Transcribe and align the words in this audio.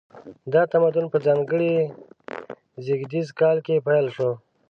دا 0.53 0.61
تمدن 0.73 1.05
په 1.13 1.17
ځانګړي 1.25 1.75
زیږدیز 2.85 3.27
کال 3.39 3.57
کې 3.65 3.83
پیل 3.87 4.07
شو. 4.15 4.31